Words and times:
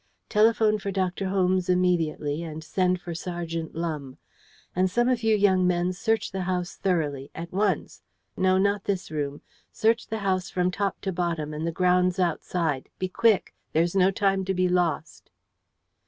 Telephone 0.29 0.79
for 0.79 0.89
Dr. 0.89 1.27
Holmes 1.27 1.69
immediately, 1.69 2.41
and 2.41 2.63
send 2.63 2.99
for 2.99 3.13
Sergeant 3.13 3.75
Lumbe. 3.75 4.17
And 4.75 4.89
some 4.89 5.07
of 5.07 5.21
you 5.21 5.35
young 5.35 5.67
men 5.67 5.93
search 5.93 6.31
the 6.31 6.41
house 6.49 6.75
thoroughly 6.75 7.29
at 7.35 7.51
once. 7.53 8.01
No, 8.35 8.57
not 8.57 8.85
this 8.85 9.11
room. 9.11 9.43
Search 9.71 10.07
the 10.07 10.17
house 10.25 10.49
from 10.49 10.71
top 10.71 10.99
to 11.01 11.11
bottom, 11.13 11.53
and 11.53 11.67
the 11.67 11.71
grounds 11.71 12.17
outside. 12.17 12.89
Be 12.97 13.09
quick! 13.09 13.53
There 13.73 13.83
is 13.83 13.95
no 13.95 14.09
time 14.09 14.43
to 14.45 14.55
be 14.55 14.67
lost." 14.67 15.29